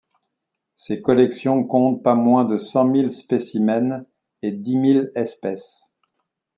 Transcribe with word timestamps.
Ses 0.73 0.99
collections 1.03 1.63
comptent 1.63 2.01
pas 2.01 2.15
moins 2.15 2.43
de 2.43 2.57
cent 2.57 2.85
mille 2.85 3.11
spécimens 3.11 4.03
et 4.41 4.51
dix 4.51 4.75
mille 4.75 5.11
espèces. 5.13 5.91